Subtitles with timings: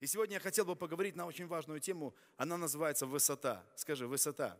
[0.00, 2.14] И сегодня я хотел бы поговорить на очень важную тему.
[2.36, 3.66] Она называется «Высота».
[3.74, 4.56] Скажи, «Высота».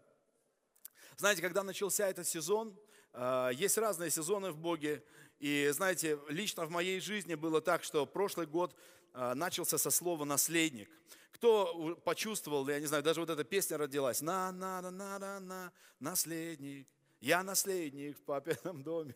[1.17, 2.77] Знаете, когда начался этот сезон,
[3.13, 5.05] а, есть разные сезоны в Боге.
[5.39, 8.75] И знаете, лично в моей жизни было так, что прошлый год
[9.13, 10.91] а, начался со слова «наследник».
[11.31, 15.39] Кто почувствовал, я не знаю, даже вот эта песня родилась, на на на на на
[15.39, 16.89] на наследник,
[17.21, 19.15] я наследник в папином доме.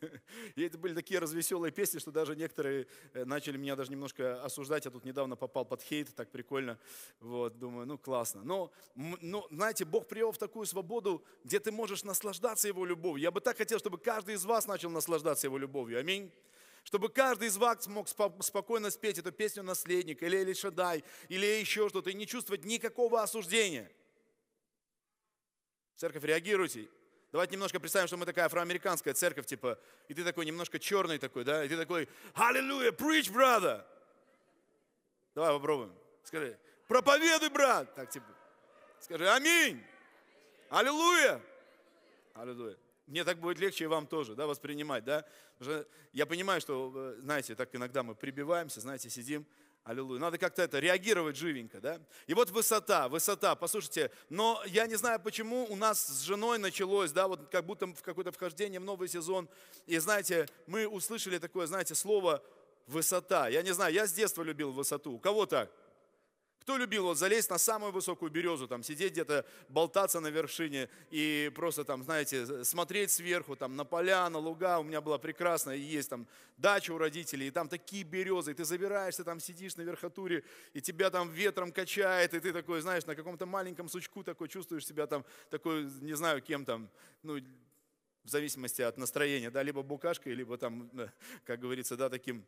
[0.56, 4.84] И это были такие развеселые песни, что даже некоторые э, начали меня даже немножко осуждать.
[4.84, 6.78] Я тут недавно попал под хейт, так прикольно.
[7.20, 8.42] Вот, думаю, ну классно.
[8.42, 13.22] Но, ну, знаете, Бог привел в такую свободу, где ты можешь наслаждаться Его любовью.
[13.22, 16.00] Я бы так хотел, чтобы каждый из вас начал наслаждаться Его любовью.
[16.00, 16.32] Аминь.
[16.82, 21.88] Чтобы каждый из вас мог спокойно спеть эту песню «Наследник» или «Или Шадай», или еще
[21.88, 23.88] что-то, и не чувствовать никакого осуждения.
[25.94, 26.88] Церковь, реагируйте.
[27.32, 31.44] Давайте немножко представим, что мы такая афроамериканская церковь, типа, и ты такой немножко черный такой,
[31.44, 33.82] да, и ты такой, аллилуйя, preach, brother.
[35.34, 35.94] Давай попробуем.
[36.24, 37.94] Скажи, проповедуй, брат.
[37.94, 38.26] Так, типа,
[39.00, 39.82] скажи, аминь.
[40.68, 41.40] Аллилуйя.
[42.34, 42.76] Аллилуйя.
[43.06, 45.24] Мне так будет легче и вам тоже, да, воспринимать, да.
[46.12, 49.46] Я понимаю, что, э, знаете, так иногда мы прибиваемся, знаете, сидим,
[49.84, 50.20] Аллилуйя.
[50.20, 52.00] Надо как-то это реагировать живенько, да?
[52.28, 57.10] И вот высота, высота, послушайте, но я не знаю, почему у нас с женой началось,
[57.10, 59.48] да, вот как будто в какое-то вхождение в новый сезон.
[59.86, 62.44] И знаете, мы услышали такое, знаете, слово
[62.86, 63.48] высота.
[63.48, 65.14] Я не знаю, я с детства любил высоту.
[65.14, 65.68] У кого так?
[66.62, 71.50] Кто любил вот залезть на самую высокую березу, там сидеть где-то, болтаться на вершине и
[71.56, 74.78] просто там, знаете, смотреть сверху, там на поля, на луга.
[74.78, 76.28] У меня была прекрасная, есть там
[76.58, 80.80] дача у родителей, и там такие березы, и ты забираешься, там сидишь на верхотуре, и
[80.80, 85.08] тебя там ветром качает, и ты такой, знаешь, на каком-то маленьком сучку такой чувствуешь себя
[85.08, 86.88] там, такой, не знаю, кем там,
[87.24, 87.40] ну,
[88.22, 90.88] в зависимости от настроения, да, либо букашкой, либо там,
[91.44, 92.46] как говорится, да, таким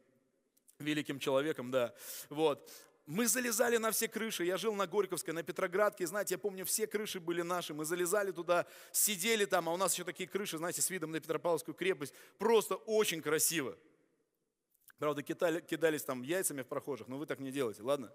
[0.79, 1.93] великим человеком, да,
[2.29, 2.71] вот
[3.07, 4.45] мы залезали на все крыши.
[4.45, 6.07] Я жил на Горьковской, на Петроградке.
[6.07, 7.75] Знаете, я помню, все крыши были наши.
[7.75, 11.21] Мы залезали туда, сидели там, а у нас еще такие крыши, знаете, с видом на
[11.21, 12.15] Петропавловскую крепость.
[12.39, 13.77] Просто очень красиво.
[14.99, 18.11] Правда, кидали, кидались там яйцами в прохожих, но вы так не делайте, ладно?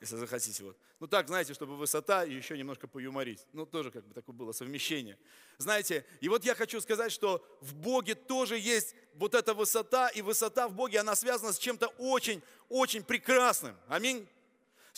[0.00, 0.62] Если захотите.
[0.62, 0.78] Вот.
[1.00, 3.44] Ну так, знаете, чтобы высота и еще немножко поюморить.
[3.52, 5.18] Ну тоже как бы такое было совмещение.
[5.56, 10.22] Знаете, и вот я хочу сказать, что в Боге тоже есть вот эта высота, и
[10.22, 13.76] высота в Боге, она связана с чем-то очень-очень прекрасным.
[13.88, 14.28] Аминь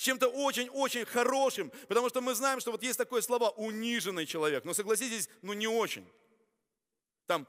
[0.00, 4.74] чем-то очень-очень хорошим, потому что мы знаем, что вот есть такое слово «униженный человек», но
[4.74, 6.06] согласитесь, ну не очень.
[7.26, 7.46] Там,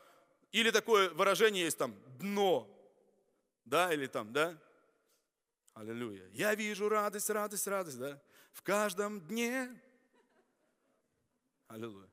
[0.51, 2.67] или такое выражение есть там «дно»,
[3.65, 4.57] да, или там, да,
[5.73, 6.27] Аллилуйя.
[6.33, 9.69] Я вижу радость, радость, радость, да, в каждом дне.
[11.67, 12.09] Аллилуйя.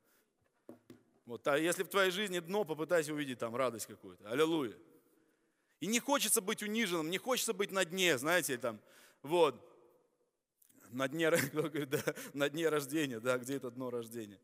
[1.26, 4.30] Вот, а если в твоей жизни дно, попытайся увидеть там радость какую-то.
[4.30, 4.76] Аллилуйя.
[5.80, 8.80] И не хочется быть униженным, не хочется быть на дне, знаете, там,
[9.22, 9.67] вот,
[10.90, 11.30] на дне,
[11.86, 14.40] да, на дне рождения, да, где это дно рождения.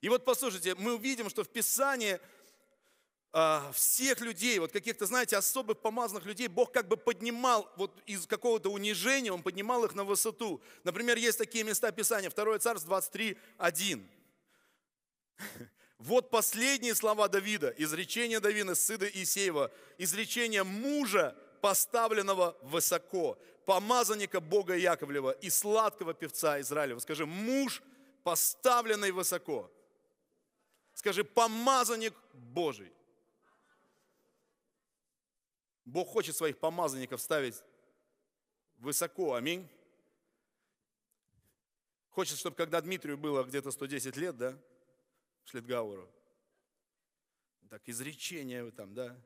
[0.00, 2.20] И вот послушайте, мы увидим, что в Писании
[3.32, 8.26] а, всех людей, вот каких-то, знаете, особых помазанных людей, Бог как бы поднимал вот из
[8.26, 10.62] какого-то унижения, Он поднимал их на высоту.
[10.84, 14.08] Например, есть такие места Писания, 2 Царств 23, 1.
[15.98, 25.32] Вот последние слова Давида, изречение Давида, сына Исеева, изречение мужа, поставленного высоко, помазанника Бога Яковлева
[25.32, 27.00] и сладкого певца Израилева.
[27.00, 27.82] Скажи, муж,
[28.22, 29.70] поставленный высоко.
[30.94, 32.92] Скажи, помазанник Божий.
[35.84, 37.62] Бог хочет своих помазанников ставить
[38.78, 39.68] высоко, аминь.
[42.10, 44.56] Хочет, чтобы когда Дмитрию было где-то 110 лет, да,
[45.44, 46.08] Шлитгауру,
[47.68, 49.16] так изречение там, да,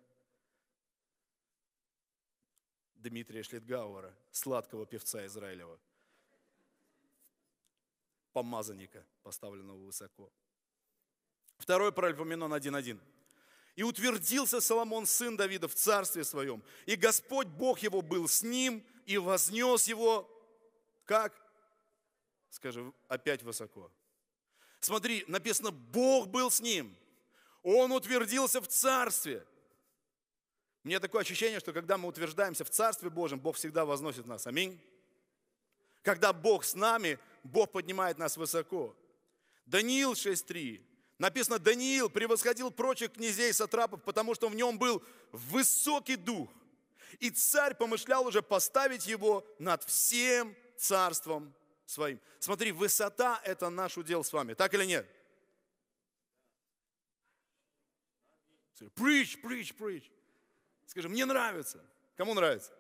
[3.02, 5.78] Дмитрия Шлитгауэра, сладкого певца Израилева,
[8.32, 10.30] помазанника, поставленного высоко.
[11.58, 12.98] Второй Паральпоменон 1.1.
[13.76, 16.62] И утвердился Соломон, сын Давида, в царстве своем.
[16.86, 20.28] И Господь Бог его был с ним, и вознес его,
[21.04, 21.34] как?
[22.50, 23.91] Скажи, опять высоко.
[24.80, 26.96] Смотри, написано, Бог был с ним.
[27.62, 29.44] Он утвердился в царстве.
[30.82, 34.47] Мне такое ощущение, что когда мы утверждаемся в Царстве Божьем, Бог всегда возносит нас.
[34.47, 34.80] Аминь.
[36.03, 38.97] Когда Бог с нами, Бог поднимает нас высоко.
[39.66, 40.82] Даниил 6.3.
[41.18, 46.50] Написано, Даниил превосходил прочих князей сатрапов, потому что в нем был высокий дух.
[47.18, 51.54] И царь помышлял уже поставить его над всем царством
[51.84, 52.18] своим.
[52.38, 54.54] Смотри, высота– это наш удел с вами.
[54.54, 55.06] Так или нет?
[58.97, 60.10] Preach, preach, preach.
[60.91, 61.78] Скажи, мне нравится.
[62.16, 62.72] Кому нравится?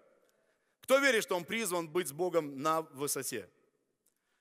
[0.80, 3.48] Кто верит, что он призван быть с Богом на высоте?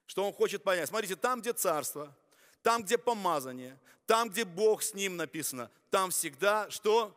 [0.08, 0.90] Что он хочет понять?
[0.90, 2.12] Смотрите, там, где царство,
[2.64, 7.16] там, где помазание, там, где Бог с ним написано, там всегда что?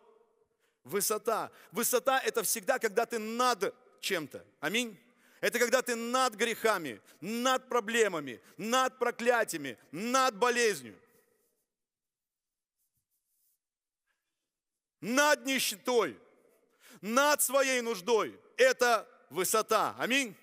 [0.85, 1.51] Высота.
[1.71, 4.45] Высота– это всегда, когда ты над чем-то.
[4.61, 5.01] Аминь.
[5.41, 10.99] Это когда ты над грехами, над проблемами, над проклятиями, над болезнью.
[15.01, 16.21] Над нищетой,
[17.03, 18.41] над своей нуждой.
[18.57, 19.95] Это высота.
[19.99, 20.35] Аминь.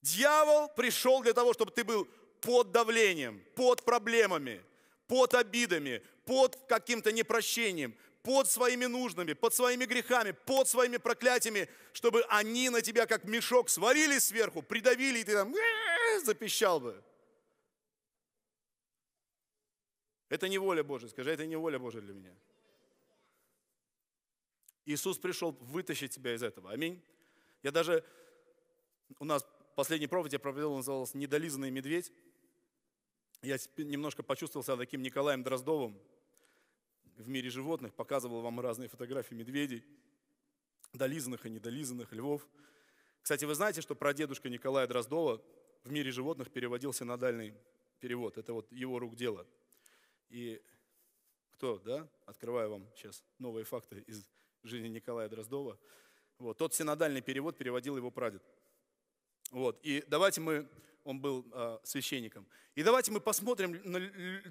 [0.00, 2.06] Дьявол пришел для того, чтобы ты был
[2.40, 4.64] под давлением, под проблемами,
[5.06, 12.22] под обидами, под каким-то непрощением, под своими нуждами, под своими грехами, под своими проклятиями, чтобы
[12.28, 15.52] они на тебя как мешок свалились сверху, придавили, и ты там
[16.24, 17.02] запищал бы.
[20.28, 22.34] Это не воля Божья, скажи, это не воля Божья для меня.
[24.88, 26.70] Иисус пришел вытащить тебя из этого.
[26.70, 27.02] Аминь.
[27.62, 28.02] Я даже,
[29.18, 29.46] у нас
[29.76, 32.10] последний проповедь я провел, назывался «Недолизанный медведь».
[33.42, 36.00] Я немножко почувствовал себя таким Николаем Дроздовым,
[37.18, 39.84] в мире животных, показывал вам разные фотографии медведей,
[40.94, 42.48] долизанных и недолизанных, львов.
[43.20, 45.44] Кстати, вы знаете, что про дедушка Николая Дроздова
[45.84, 47.52] в мире животных переводился на дальний
[48.00, 48.38] перевод.
[48.38, 49.46] Это вот его рук дело.
[50.30, 50.62] И
[51.52, 52.08] кто, да?
[52.24, 54.26] Открываю вам сейчас новые факты из
[54.62, 55.78] жизни Николая Дроздова.
[56.38, 58.42] Вот, тот синодальный перевод переводил его прадед.
[59.50, 60.68] Вот, и давайте мы
[61.08, 62.46] он был э, священником.
[62.74, 63.98] И давайте мы посмотрим на,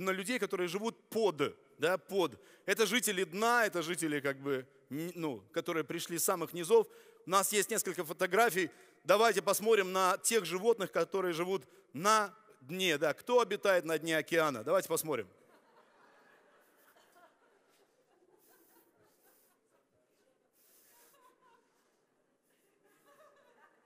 [0.04, 2.42] на людей, которые живут под, да, под.
[2.66, 6.88] Это жители дна, это жители, как бы, ну, которые пришли с самых низов.
[7.28, 8.72] У нас есть несколько фотографий.
[9.04, 11.64] Давайте посмотрим на тех животных, которые живут
[11.94, 12.98] на дне.
[12.98, 13.14] Да.
[13.14, 14.64] Кто обитает на дне океана?
[14.64, 15.28] Давайте посмотрим.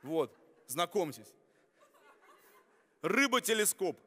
[0.04, 0.36] Вот,
[0.68, 1.28] знакомьтесь
[3.02, 3.98] рыба-телескоп.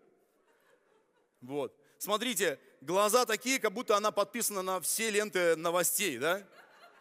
[1.40, 1.74] Вот.
[1.98, 6.42] Смотрите, глаза такие, как будто она подписана на все ленты новостей, да?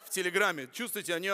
[0.05, 0.69] В Телеграме.
[0.71, 1.31] Чувствуете, они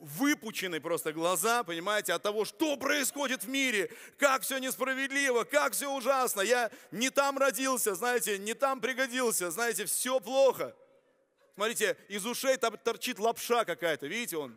[0.00, 5.92] выпучены просто глаза, понимаете, от того, что происходит в мире, как все несправедливо, как все
[5.92, 6.40] ужасно.
[6.40, 10.74] Я не там родился, знаете, не там пригодился, знаете, все плохо.
[11.54, 14.56] Смотрите, из ушей там торчит лапша какая-то, видите он?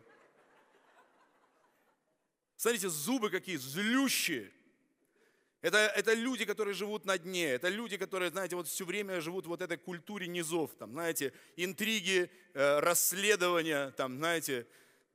[2.56, 4.50] Смотрите, зубы какие злющие.
[5.62, 9.46] Это, это люди, которые живут на дне, это люди, которые, знаете, вот все время живут
[9.46, 14.66] в вот этой культуре низов, там, знаете, интриги, э, расследования, там, знаете,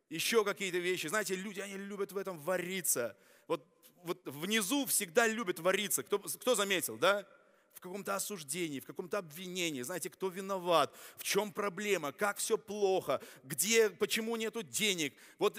[0.09, 1.07] еще какие-то вещи.
[1.07, 3.15] Знаете, люди, они любят в этом вариться.
[3.47, 3.65] Вот,
[4.03, 6.03] вот внизу всегда любят вариться.
[6.03, 7.25] Кто, кто заметил, да?
[7.73, 13.21] в каком-то осуждении, в каком-то обвинении, знаете, кто виноват, в чем проблема, как все плохо,
[13.43, 15.15] где, почему нету денег.
[15.39, 15.57] Вот,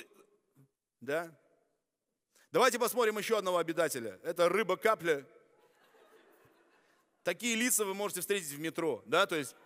[1.01, 1.37] да,
[2.53, 4.21] Давайте посмотрим еще одного обитателя.
[4.23, 5.25] Это рыба-капля.
[7.25, 9.57] Такие лица вы можете встретить в метро, да, то есть,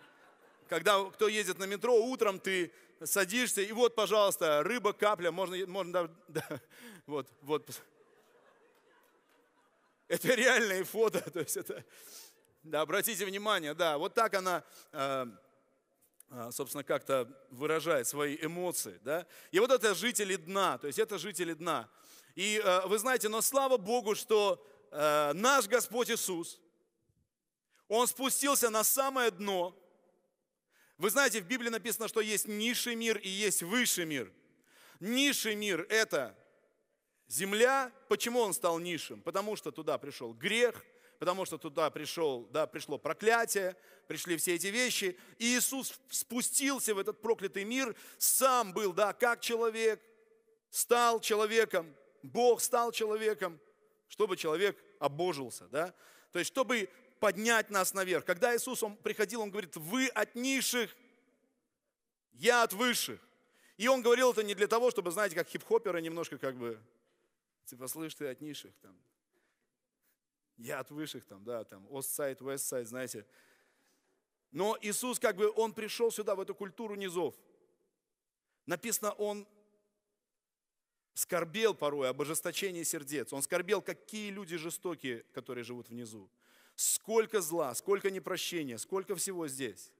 [0.69, 2.71] когда кто ездит на метро, утром ты
[3.03, 6.61] садишься, и вот, пожалуйста, рыба-капля, можно, можно, да,
[7.07, 7.69] вот, вот.
[10.07, 11.83] Это реальные фото, то есть это,
[12.63, 14.63] да, обратите внимание, да, вот так она,
[14.93, 15.25] э,
[16.51, 19.25] собственно, как-то выражает свои эмоции, да.
[19.51, 21.89] И вот это жители дна, то есть это жители дна.
[22.37, 26.61] И э, вы знаете, но слава Богу, что э, наш Господь Иисус,
[27.87, 29.75] Он спустился на самое дно.
[30.99, 34.31] Вы знаете, в Библии написано, что есть низший мир и есть высший мир.
[34.99, 36.37] Низший мир– это
[37.27, 37.91] земля.
[38.07, 39.19] Почему он стал низшим?
[39.23, 40.85] Потому что туда пришел грех,
[41.17, 43.75] потому что туда пришел, да, пришло проклятие,
[44.07, 45.17] пришли все эти вещи.
[45.39, 49.99] И Иисус спустился в этот проклятый мир, сам был, да, как человек,
[50.69, 51.95] стал человеком,
[52.27, 53.59] Бог стал человеком,
[54.07, 55.93] чтобы человек обожился, да?
[56.31, 58.25] То есть, чтобы поднять нас наверх.
[58.25, 60.95] Когда Иисус он приходил, Он говорит, вы от низших,
[62.33, 63.19] я от высших.
[63.77, 66.79] И Он говорил это не для того, чтобы, знаете, как хип-хоперы немножко как бы,
[67.65, 68.95] типа, слышь, ты от низших, там,
[70.57, 73.25] я от высших, там, да, там, East side, West side, знаете.
[74.51, 77.35] Но Иисус, как бы, Он пришел сюда, в эту культуру низов.
[78.65, 79.47] Написано, Он
[81.17, 83.33] скорбел порой об ожесточении сердец.
[83.33, 86.29] Он скорбел, какие люди жестокие, которые живут внизу.
[86.75, 89.91] Сколько зла, сколько непрощения, сколько всего здесь.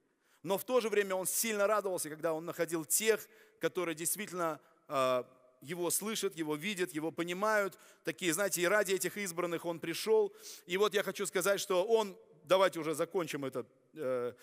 [0.43, 3.27] Но в то же время он сильно радовался, когда он находил тех,
[3.59, 5.23] которые действительно э,
[5.61, 7.79] его слышат, его видят, его понимают.
[8.03, 10.31] Такие, знаете, и ради этих избранных он пришел.
[10.67, 14.33] И вот я хочу сказать, что он, давайте уже закончим это, э,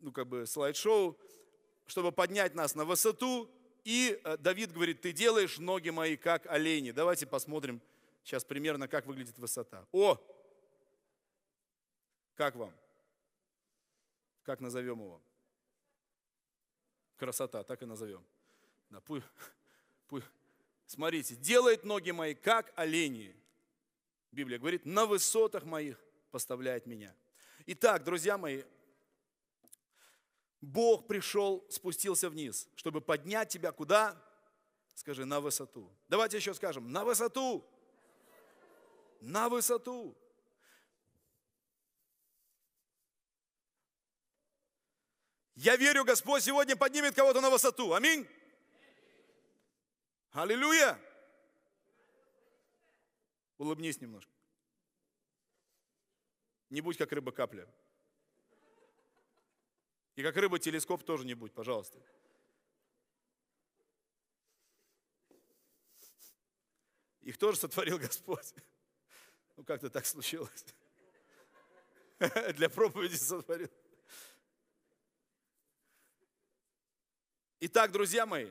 [0.00, 1.18] ну как бы слайд-шоу,
[1.86, 3.50] чтобы поднять нас на высоту,
[3.86, 6.90] И э, Давид говорит, ты делаешь ноги мои, как олени.
[6.90, 7.80] Давайте посмотрим
[8.24, 9.86] сейчас примерно, как выглядит высота.
[9.92, 10.18] О!
[12.34, 12.74] Как вам?
[14.42, 15.22] Как назовем его?
[17.16, 18.26] Красота, так и назовем.
[18.90, 19.24] Да, пусть,
[20.08, 20.26] пусть.
[20.86, 23.36] Смотрите, делает ноги мои, как олени.
[24.32, 25.96] Библия говорит, на высотах моих
[26.32, 27.14] поставляет меня.
[27.66, 28.64] Итак, друзья мои,
[30.60, 34.16] Бог пришел, спустился вниз, чтобы поднять тебя куда?
[34.94, 35.90] Скажи, на высоту.
[36.08, 37.64] Давайте еще скажем, на высоту.
[39.20, 40.16] На высоту.
[45.54, 47.94] Я верю, Господь сегодня поднимет кого-то на высоту.
[47.94, 48.26] Аминь.
[50.32, 50.98] Аллилуйя.
[53.56, 54.30] Улыбнись немножко.
[56.68, 57.66] Не будь как рыба капля.
[60.16, 62.00] И как рыба телескоп тоже не будь, пожалуйста.
[67.20, 68.54] Их тоже сотворил Господь.
[69.56, 70.64] Ну как-то так случилось.
[72.54, 73.68] Для проповеди сотворил.
[77.60, 78.50] Итак, друзья мои,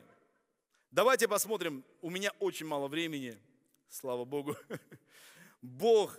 [0.90, 1.84] давайте посмотрим.
[2.00, 3.40] У меня очень мало времени,
[3.88, 4.56] слава Богу.
[5.62, 6.16] Бог,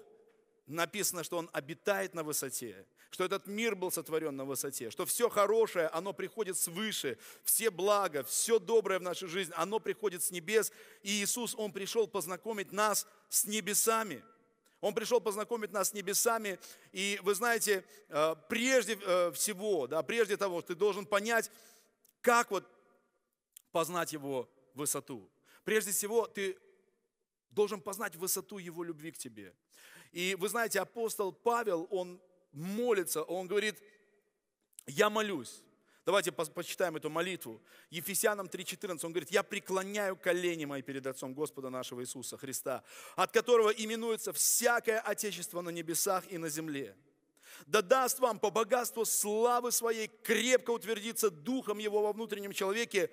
[0.66, 2.86] написано, что Он обитает на высоте,
[3.17, 8.24] что этот мир был сотворен на высоте, что все хорошее, оно приходит свыше, все блага,
[8.24, 10.71] все доброе в нашей жизни, оно приходит с небес.
[11.01, 14.24] И Иисус, Он пришел познакомить нас с небесами.
[14.81, 16.59] Он пришел познакомить нас с небесами,
[16.91, 21.50] и вы знаете, э, прежде э, всего, да, прежде того, ты должен понять,
[22.21, 22.69] как вот
[23.71, 25.27] познать Его высоту.
[25.63, 26.55] Прежде всего, ты
[27.50, 29.55] должен познать высоту Его любви к тебе.
[30.12, 32.21] И вы знаете, апостол Павел, он
[32.57, 33.81] молится, он говорит,
[34.87, 35.61] я молюсь.
[36.05, 37.61] Давайте почитаем эту молитву.
[37.89, 42.83] Ефесянам 3.14, он говорит, я преклоняю колени мои перед Отцом Господа нашего Иисуса Христа,
[43.17, 46.95] от которого именуется всякое Отечество на небесах и на земле.
[47.65, 53.11] Да даст вам по богатству славы своей крепко утвердиться Духом Его во внутреннем человеке,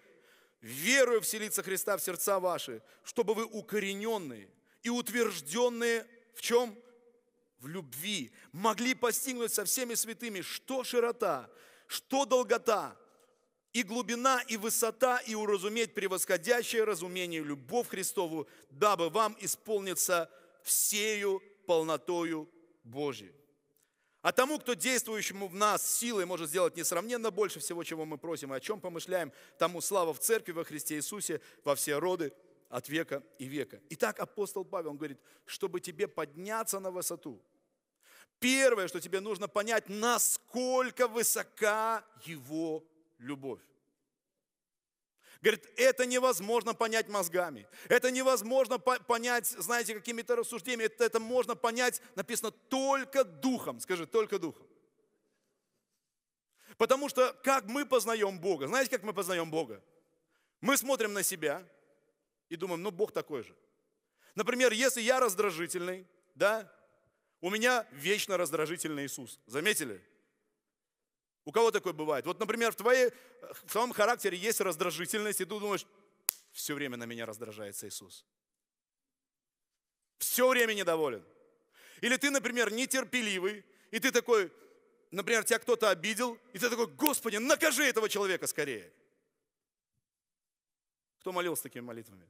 [0.61, 4.49] верую вселиться Христа в сердца ваши, чтобы вы укорененные
[4.83, 6.79] и утвержденные в чем?
[7.65, 8.31] В любви.
[8.53, 11.49] Могли постигнуть со всеми святыми, что широта,
[11.87, 12.95] что долгота,
[13.73, 20.31] и глубина, и высота, и уразуметь превосходящее разумение любовь Христову, дабы вам исполниться
[20.63, 22.51] всею полнотою
[22.85, 23.33] Божией.
[24.21, 28.53] А тому, кто действующему в нас силой может сделать несравненно больше всего, чего мы просим
[28.53, 32.31] и о чем помышляем, тому слава в церкви во Христе Иисусе во все роды
[32.69, 33.81] от века и века.
[33.89, 37.43] Итак, апостол Павел он говорит, чтобы тебе подняться на высоту,
[38.45, 42.85] первое, что тебе нужно понять, насколько высока его
[43.19, 43.63] любовь.
[45.41, 47.67] Говорит, это невозможно понять мозгами.
[47.89, 50.85] Это невозможно понять, знаете, какими-то рассуждениями.
[50.85, 53.81] Это, это можно понять, написано, только духом.
[53.81, 54.67] Скажи, только духом.
[56.77, 58.67] Потому что как мы познаем Бога?
[58.67, 59.83] Знаете, как мы познаем Бога?
[60.61, 61.67] Мы смотрим на себя
[62.51, 63.57] и думаем, ну Бог такой же.
[64.35, 66.71] Например, если я раздражительный, да,
[67.45, 69.39] у меня вечно раздражительный Иисус.
[69.45, 70.03] Заметили?
[71.45, 72.25] У кого такое бывает?
[72.25, 73.11] Вот, например, в, твоей,
[73.43, 75.87] в твоем характере есть раздражительность, и ты думаешь,
[76.53, 78.25] все время на меня раздражается Иисус.
[80.17, 81.23] Все время недоволен.
[82.01, 84.51] Или ты, например, нетерпеливый, и ты такой,
[85.11, 88.91] например, тебя кто-то обидел, и ты такой, Господи, накажи этого человека скорее.
[91.19, 92.27] Кто молился такими молитвами?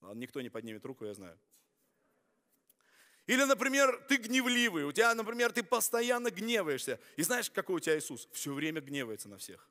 [0.00, 1.38] Ладно, никто не поднимет руку, я знаю.
[3.30, 6.98] Или, например, ты гневливый, у тебя, например, ты постоянно гневаешься.
[7.16, 8.28] И знаешь, какой у тебя Иисус?
[8.32, 9.70] Все время гневается на всех.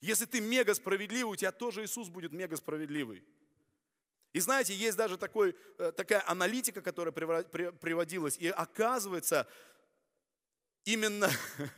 [0.00, 3.24] Если ты мега справедливый, у тебя тоже Иисус будет мега справедливый.
[4.32, 9.48] И знаете, есть даже такой, э, такая аналитика, которая приводилась, и оказывается,
[10.84, 11.28] именно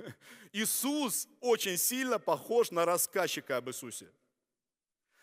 [0.53, 4.13] Иисус очень сильно похож на рассказчика об Иисусе.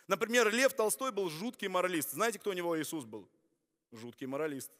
[0.07, 2.09] Например, Лев Толстой был жуткий моралист.
[2.09, 3.29] Знаете, кто у него Иисус был?
[3.91, 4.71] Жуткий моралист.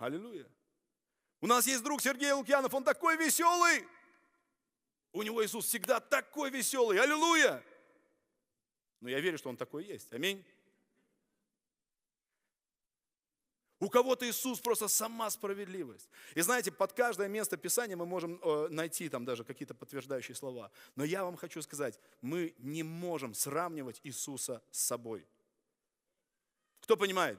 [0.00, 0.48] Аллилуйя.
[1.42, 3.86] У нас есть друг Сергей Лукьянов, он такой веселый.
[5.12, 6.98] У него Иисус всегда такой веселый.
[6.98, 7.62] Аллилуйя.
[9.00, 10.10] Но я верю, что он такой есть.
[10.12, 10.42] Аминь.
[13.78, 16.08] У кого-то Иисус просто сама справедливость.
[16.34, 20.70] И знаете, под каждое место Писания мы можем э, найти там даже какие-то подтверждающие слова.
[20.96, 25.26] Но я вам хочу сказать, мы не можем сравнивать Иисуса с собой.
[26.80, 27.38] Кто понимает?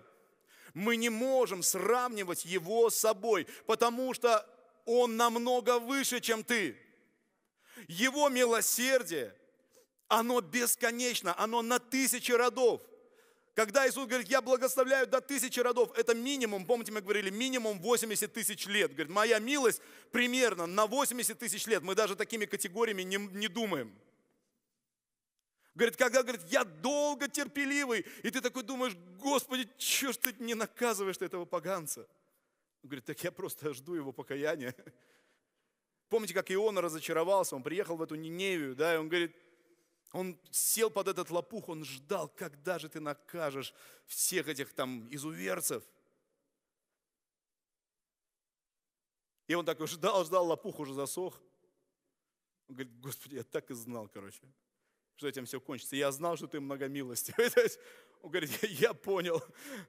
[0.73, 4.45] Мы не можем сравнивать его с собой, потому что
[4.85, 6.77] он намного выше, чем ты.
[7.87, 9.35] Его милосердие,
[10.07, 12.81] Оно бесконечно, оно на тысячи родов.
[13.53, 18.33] Когда Иисус говорит, я благословляю до тысячи родов, это минимум, помните, мы говорили, минимум 80
[18.33, 18.91] тысяч лет.
[18.91, 21.83] Говорит, моя милость примерно на 80 тысяч лет.
[21.83, 23.93] Мы даже такими категориями не, не думаем.
[25.81, 30.53] Говорит, когда, говорит, я долго терпеливый, и ты такой думаешь, Господи, что ж ты не
[30.53, 32.01] наказываешь этого поганца?
[32.83, 34.75] Он говорит, так я просто жду его покаяния.
[36.07, 39.35] Помните, как Иона разочаровался, он приехал в эту Ниневию, да, и он говорит,
[40.11, 43.73] он сел под этот лопух, он ждал, когда же ты накажешь
[44.05, 45.83] всех этих там изуверцев.
[49.47, 51.41] И он такой ждал, ждал, лопух уже засох.
[52.67, 54.43] Он говорит, Господи, я так и знал, короче,
[55.21, 55.95] что этим все кончится.
[55.95, 57.51] Я знал, что ты многомилостивый.
[58.23, 59.39] Он говорит, я понял,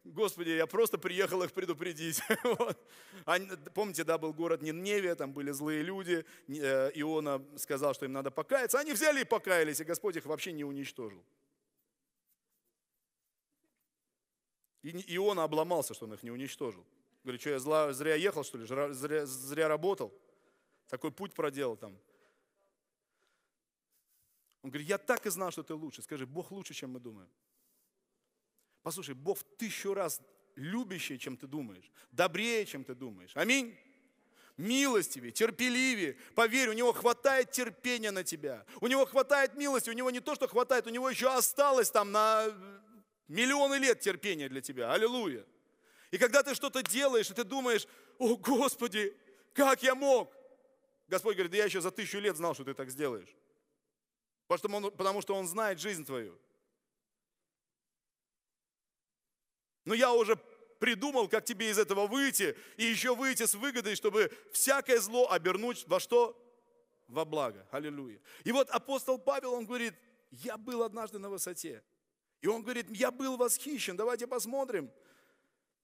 [0.05, 2.21] Господи, я просто приехал их предупредить.
[2.45, 2.79] Вот.
[3.25, 8.13] Они, помните, да, был город Ниневия, там были злые люди, э, Иона сказал, что им
[8.13, 11.25] надо покаяться, они взяли и покаялись, и Господь их вообще не уничтожил.
[14.83, 16.85] И Иона обломался, что он их не уничтожил.
[17.25, 20.13] Говорит, что я зря ехал, что ли, зря, зря работал,
[20.89, 21.97] такой путь проделал там.
[24.63, 26.03] Он говорит, я так и знал, что ты лучше.
[26.03, 27.29] Скажи, Бог лучше, чем мы думаем.
[28.83, 30.21] Послушай, Бог тысячу раз
[30.55, 33.33] любящий, чем ты думаешь, добрее, чем ты думаешь.
[33.35, 33.77] Аминь.
[34.57, 36.17] Милостивее, терпеливее.
[36.35, 38.67] Поверь, у него хватает терпения на тебя.
[38.81, 39.89] У него хватает милости.
[39.89, 42.47] У него не то, что хватает, у него еще осталось там на
[43.29, 44.93] миллионы лет терпения для тебя.
[44.93, 45.45] Аллилуйя.
[46.11, 47.89] И когда ты что-то делаешь, и ты думаешь,
[48.19, 49.17] о Господи,
[49.55, 50.31] как я мог?
[51.09, 53.35] Господь говорит, да я еще за тысячу лет знал, что ты так сделаешь.
[54.57, 56.39] Потому что он, потому что он знает жизнь твою.
[59.85, 60.37] Но я уже
[60.79, 65.87] придумал, как тебе из этого выйти, и еще выйти с выгодой, чтобы всякое зло обернуть
[65.87, 66.39] во что?
[67.09, 67.67] Во благо.
[67.71, 68.21] Аллилуйя.
[68.45, 69.95] И вот апостол Павел, он говорит,
[70.31, 71.83] я был однажды на высоте.
[72.41, 74.91] И он говорит, я был восхищен, давайте посмотрим.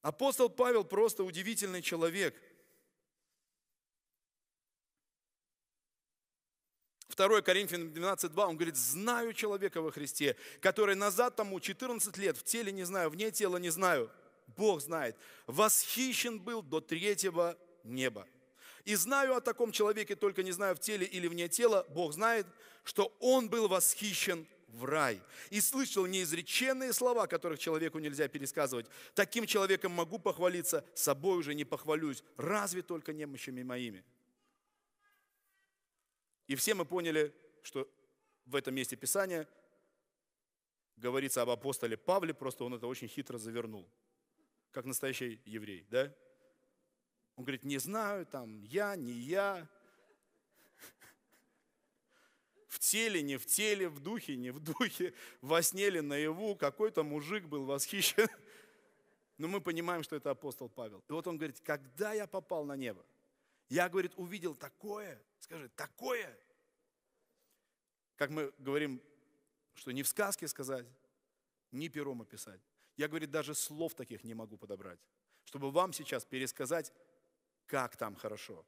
[0.02, 2.34] Апостол Павел просто удивительный человек–
[7.18, 12.44] 2 Коринфянам 12.2, он говорит, знаю человека во Христе, который назад тому 14 лет, в
[12.44, 14.08] теле не знаю, вне тела не знаю,
[14.56, 15.16] Бог знает,
[15.48, 18.26] восхищен был до третьего неба.
[18.84, 22.46] И знаю о таком человеке, только не знаю в теле или вне тела, Бог знает,
[22.84, 25.20] что он был восхищен в рай.
[25.50, 28.86] И слышал неизреченные слова, которых человеку нельзя пересказывать.
[29.14, 34.04] Таким человеком могу похвалиться, собой уже не похвалюсь, разве только немощами моими.
[36.48, 37.32] И все мы поняли,
[37.62, 37.88] что
[38.46, 39.46] в этом месте Писания
[40.96, 43.88] говорится об апостоле Павле, просто он это очень хитро завернул,
[44.72, 46.12] как настоящий еврей, да?
[47.36, 49.68] Он говорит, не знаю, там, я, не я,
[52.66, 57.04] в теле, не в теле, в духе, не в духе, во сне или наяву, какой-то
[57.04, 58.28] мужик был восхищен.
[59.36, 61.04] Но мы понимаем, что это апостол Павел.
[61.08, 63.04] И вот он говорит, когда я попал на небо,
[63.68, 66.38] я, говорит, увидел такое, скажи, такое,
[68.16, 69.02] как мы говорим,
[69.74, 70.86] что не в сказке сказать,
[71.70, 72.60] ни пером описать.
[72.96, 74.98] Я, говорит, даже слов таких не могу подобрать,
[75.44, 76.92] чтобы вам сейчас пересказать,
[77.66, 78.66] как там хорошо.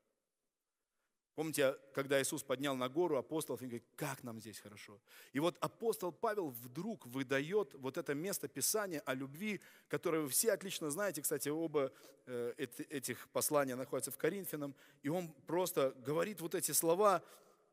[1.40, 5.00] Помните, когда Иисус поднял на гору апостолов, и говорит, как нам здесь хорошо.
[5.32, 10.52] И вот апостол Павел вдруг выдает вот это место Писания о любви, которое вы все
[10.52, 11.22] отлично знаете.
[11.22, 11.92] Кстати, оба
[12.26, 12.52] э,
[12.90, 14.74] этих послания находятся в Коринфянам.
[15.02, 17.22] И он просто говорит вот эти слова,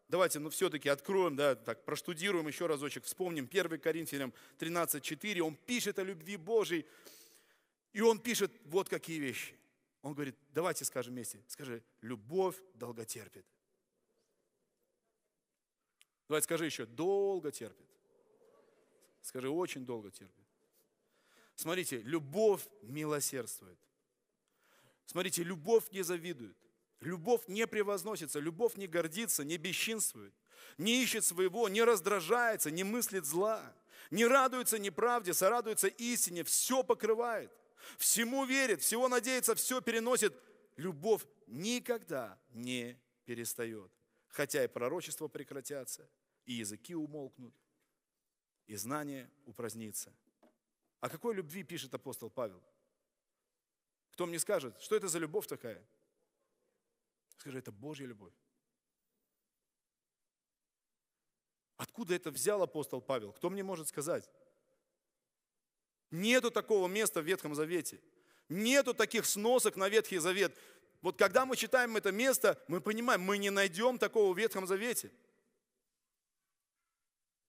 [0.07, 5.41] Давайте, ну, все-таки откроем, да, так, проштудируем еще разочек, вспомним 1 Коринфянам 13.4.
[5.41, 6.85] Он пишет о любви Божьей,
[7.91, 9.57] и он пишет вот какие вещи.
[10.03, 13.03] Он говорит, давайте скажем вместе, скажи, любовь долго
[16.27, 17.85] Давайте скажи еще, долго терпит.
[19.21, 20.45] Скажи, очень долго терпит.
[21.55, 23.79] Смотрите, любовь милосердствует.
[25.05, 26.55] Смотрите, любовь не завидует.
[26.99, 30.33] Любовь не превозносится, любовь не гордится, не бесчинствует,
[30.77, 33.61] не ищет своего, не раздражается, не мыслит зла,
[34.09, 37.51] не радуется неправде, сорадуется истине, все покрывает,
[37.99, 40.33] всему верит, всего надеется, все переносит.
[40.75, 43.91] Любовь никогда не перестает,
[44.27, 46.09] хотя и пророчества прекратятся,
[46.45, 47.55] и языки умолкнут,
[48.67, 50.13] и знание упразднится.
[50.99, 52.61] О какой любви пишет апостол Павел?
[54.11, 55.85] Кто мне скажет, что это за любовь такая?
[57.37, 58.33] Скажи, это Божья любовь.
[61.77, 63.31] Откуда это взял апостол Павел?
[63.31, 64.27] Кто мне может сказать?
[66.09, 68.01] Нету такого места в Ветхом Завете.
[68.49, 70.57] Нету таких сносок на Ветхий Завет.
[71.01, 75.11] Вот когда мы читаем это место, мы понимаем, мы не найдем такого в Ветхом Завете.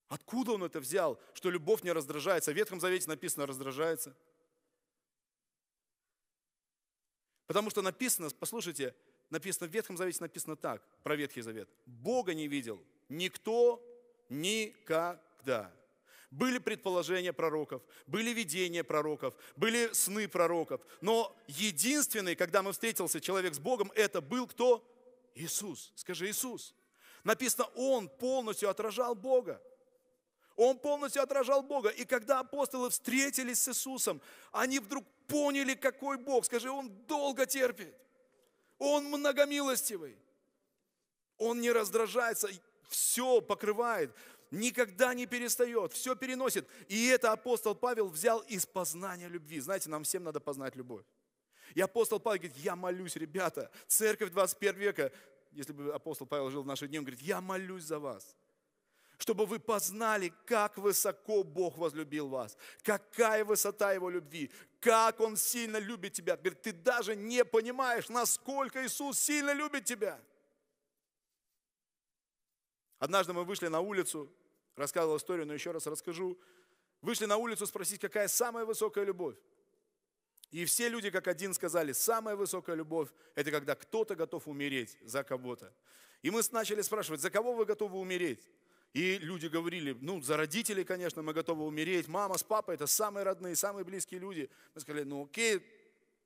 [0.07, 2.51] Откуда он это взял, что любовь не раздражается?
[2.51, 4.15] В Ветхом Завете написано раздражается.
[7.47, 8.95] Потому что написано, послушайте,
[9.29, 11.69] написано в Ветхом Завете написано так, про Ветхий Завет.
[11.85, 13.83] Бога не видел никто
[14.29, 15.73] никогда.
[16.31, 20.81] Были предположения пророков, были видения пророков, были сны пророков.
[21.01, 24.85] Но единственный, когда мы встретился человек с Богом, это был кто?
[25.33, 25.91] Иисус.
[25.95, 26.75] Скажи Иисус.
[27.23, 29.59] Написано, Он полностью отражал Бога.
[30.55, 31.89] Он полностью отражал Бога.
[31.89, 36.45] И когда апостолы встретились с Иисусом, они вдруг поняли, какой Бог.
[36.45, 37.95] Скажи, Он долго терпит.
[38.77, 40.17] Он многомилостивый.
[41.37, 42.49] Он не раздражается,
[42.89, 44.13] все покрывает
[44.51, 46.67] никогда не перестает, все переносит.
[46.87, 49.59] И это апостол Павел взял из познания любви.
[49.59, 51.05] Знаете, нам всем надо познать любовь.
[51.75, 55.11] И апостол Павел говорит, я молюсь, ребята, церковь 21 века,
[55.51, 58.35] если бы апостол Павел жил в наши дни, он говорит, я молюсь за вас,
[59.17, 65.77] чтобы вы познали, как высоко Бог возлюбил вас, какая высота Его любви, как Он сильно
[65.77, 66.37] любит тебя.
[66.37, 70.19] Говорит, ты даже не понимаешь, насколько Иисус сильно любит тебя.
[72.99, 74.31] Однажды мы вышли на улицу,
[74.75, 76.37] рассказывал историю, но еще раз расскажу.
[77.01, 79.35] Вышли на улицу спросить, какая самая высокая любовь.
[80.51, 85.23] И все люди как один сказали, самая высокая любовь– это когда кто-то готов умереть за
[85.23, 85.71] кого-то.
[86.21, 88.49] И мы начали спрашивать, за кого вы готовы умереть?
[88.93, 92.07] И люди говорили, ну, за родителей, конечно, мы готовы умереть.
[92.07, 94.49] Мама с папой– это самые родные, самые близкие люди.
[94.73, 95.61] Мы сказали, ну, окей,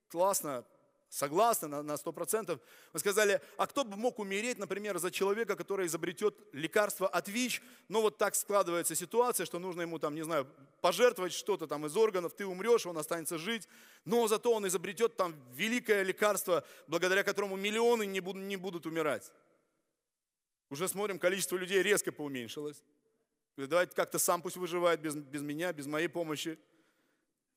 [0.08, 0.66] классно,
[1.14, 2.60] согласны на, на 100%.
[2.92, 7.62] Вы сказали, а кто бы мог умереть, например, за человека, который изобретет лекарство от ВИЧ,
[7.88, 10.48] но вот так складывается ситуация, что нужно ему там, не знаю,
[10.82, 13.68] пожертвовать что-то там из органов, ты умрешь, он останется жить,
[14.06, 19.32] но зато он изобретет там великое лекарство, благодаря которому миллионы не будут, не будут умирать.
[20.72, 22.82] Уже смотрим, количество людей резко поуменьшилось.
[23.56, 26.58] Давайте как-то сам пусть выживает без, без меня, без моей помощи.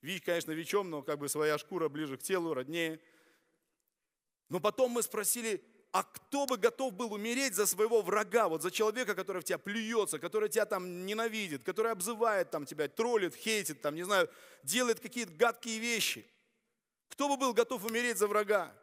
[0.02, 3.00] ВИЧ, конечно, ВИЧом, но как бы своя шкура ближе к телу, роднее–
[4.48, 8.70] но потом мы спросили, а кто бы готов был умереть за своего врага, вот за
[8.70, 13.80] человека, который в тебя плюется, который тебя там ненавидит, который обзывает там тебя, троллит, хейтит,
[13.80, 14.30] там, не знаю,
[14.62, 16.26] делает какие-то гадкие вещи.
[17.09, 18.76] Кто бы был готов умереть за врага?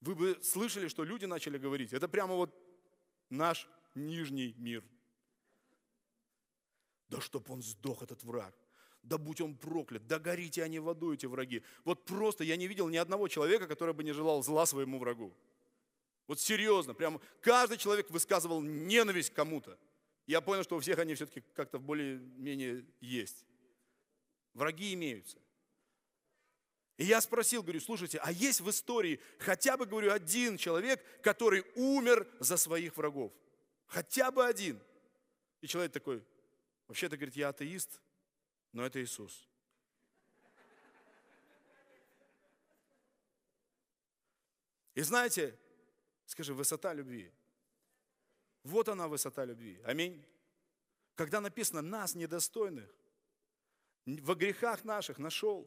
[0.00, 1.92] Вы бы слышали, что люди начали говорить.
[1.92, 2.54] Это прямо вот
[3.28, 4.84] наш нижний мир.
[7.08, 8.54] Да чтоб он сдох, этот враг
[9.06, 11.62] да будь он проклят, да горите они водой, эти враги.
[11.84, 15.32] Вот просто я не видел ни одного человека, который бы не желал зла своему врагу.
[16.26, 19.78] Вот серьезно, прямо каждый человек высказывал ненависть кому-то.
[20.26, 23.44] Я понял, что у всех они все-таки как-то более-менее есть.
[24.54, 25.38] Враги имеются.
[26.96, 31.64] И я спросил, говорю, слушайте, а есть в истории хотя бы, говорю, один человек, который
[31.76, 33.32] умер за своих врагов?
[33.86, 34.80] Хотя бы один.
[35.60, 36.24] И человек такой,
[36.88, 38.00] вообще-то, говорит, я атеист,
[38.76, 39.48] но это Иисус.
[44.94, 45.58] И знаете,
[46.26, 47.32] скажи, высота любви.
[48.64, 49.80] Вот она высота любви.
[49.82, 50.22] Аминь.
[51.14, 52.94] Когда написано нас недостойных,
[54.04, 55.66] во грехах наших нашел.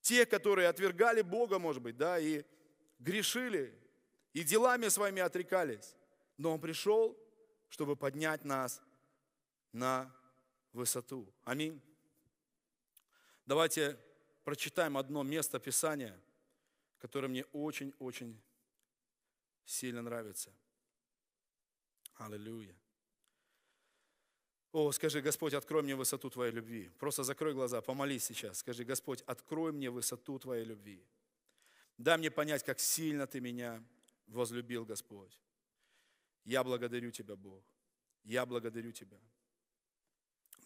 [0.00, 2.44] Те, которые отвергали Бога, может быть, да, и
[2.98, 3.80] грешили,
[4.32, 5.94] и делами своими отрекались.
[6.36, 7.16] Но Он пришел,
[7.68, 8.82] чтобы поднять нас
[9.70, 10.12] на
[10.72, 11.32] высоту.
[11.44, 11.80] Аминь.
[13.46, 13.98] Давайте
[14.44, 16.18] прочитаем одно место Писания,
[16.98, 18.40] которое мне очень-очень
[19.64, 20.52] сильно нравится.
[22.16, 22.74] Аллилуйя.
[24.72, 26.90] О, скажи, Господь, открой мне высоту Твоей любви.
[26.98, 28.58] Просто закрой глаза, помолись сейчас.
[28.58, 31.02] Скажи, Господь, открой мне высоту Твоей любви.
[31.96, 33.82] Дай мне понять, как сильно Ты меня
[34.26, 35.38] возлюбил, Господь.
[36.44, 37.64] Я благодарю Тебя, Бог.
[38.24, 39.18] Я благодарю Тебя.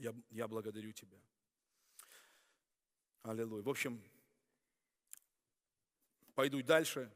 [0.03, 1.17] Я, я благодарю Тебя.
[3.23, 3.63] Аллилуйя.
[3.63, 4.03] В общем,
[6.35, 7.09] пойду дальше.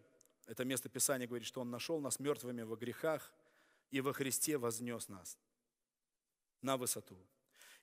[0.46, 3.34] Это место Писания говорит, что Он нашел нас мертвыми во грехах
[3.90, 5.36] и во Христе вознес нас
[6.62, 7.18] на высоту.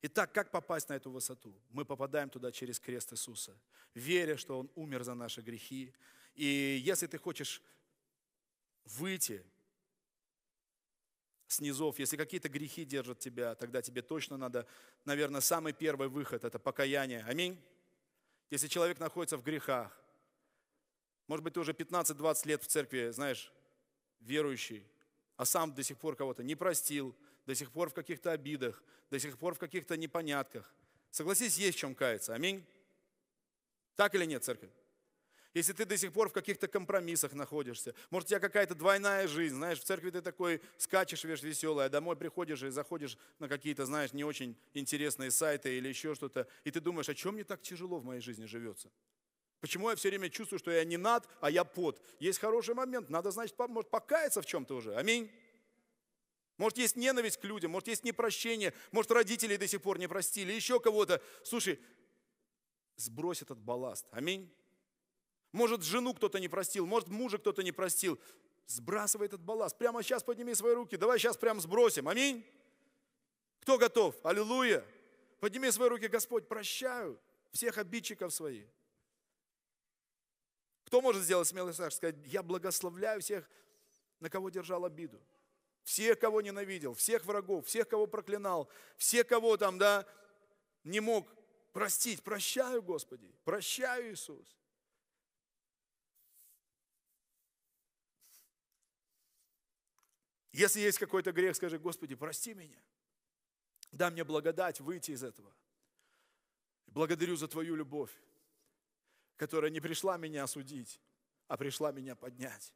[0.04, 1.54] Итак, как попасть на эту высоту?
[1.70, 3.60] Мы попадаем туда через крест Иисуса,
[3.94, 5.94] веря, что Он умер за наши грехи.
[6.34, 7.62] И если ты хочешь
[8.86, 9.44] выйти
[11.54, 14.68] снизов, если какие-то грехи держат тебя, тогда тебе точно надо,
[15.06, 17.24] наверное, самый первый выход– это покаяние.
[17.28, 17.60] Аминь.
[18.50, 19.98] Если человек находится в грехах,
[21.28, 23.52] может быть, ты уже 15-20 лет в церкви, знаешь,
[24.20, 24.86] верующий,
[25.36, 29.20] а сам до сих пор кого-то не простил, до сих пор в каких-то обидах, до
[29.20, 30.74] сих пор в каких-то непонятках.
[31.10, 32.34] Согласись, есть в чем каяться.
[32.34, 32.66] Аминь.
[33.96, 34.72] Так или нет, церковь?
[35.54, 39.56] Если ты до сих пор в каких-то компромиссах находишься, может, у тебя какая-то двойная жизнь,
[39.56, 43.86] знаешь, в церкви ты такой скачешь весь веселый, а домой приходишь и заходишь на какие-то,
[43.86, 47.62] знаешь, не очень интересные сайты или еще что-то, и ты думаешь, а чем мне так
[47.62, 48.92] тяжело в моей жизни живется?
[49.60, 52.02] Почему я все время чувствую, что я не над, а я под?
[52.20, 54.96] Есть хороший момент, надо, значит, может, покаяться в чем-то уже.
[54.96, 55.32] Аминь.
[56.58, 60.52] Может, есть ненависть к людям, может, есть непрощение, может, родители до сих пор не простили,
[60.52, 61.22] еще кого-то.
[61.44, 61.80] Слушай,
[62.96, 64.08] сбрось этот балласт.
[64.12, 64.52] Аминь.
[65.54, 68.20] Может, жену кто-то не простил, может, мужа кто-то не простил.
[68.66, 69.78] Сбрасывай этот балласт.
[69.78, 70.98] Прямо сейчас подними свои руки.
[70.98, 72.10] Давай сейчас прям сбросим.
[72.10, 72.46] Аминь.
[73.62, 74.16] Кто готов?
[74.26, 74.84] Аллилуйя.
[75.39, 77.20] Подними свои руки, Господь, прощаю
[77.52, 78.68] всех обидчиков своих.
[80.86, 83.48] Кто может сделать смелый шаг, сказать, я благословляю всех,
[84.20, 85.22] на кого держал обиду.
[85.84, 90.08] Всех, кого ненавидел, всех врагов, всех, кого проклинал, всех, кого там, да,
[90.84, 91.30] не мог
[91.74, 92.24] простить.
[92.24, 94.48] Прощаю, Господи, прощаю, Иисус.
[100.54, 102.80] Если есть какой-то грех, скажи, Господи, прости меня.
[103.92, 105.54] Дай мне благодать выйти из этого.
[106.88, 108.12] Благодарю за Твою любовь,
[109.36, 111.02] которая не пришла меня осудить,
[111.48, 112.72] а пришла меня поднять.